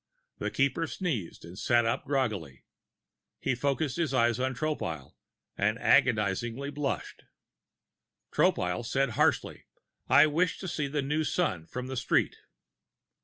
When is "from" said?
11.67-11.85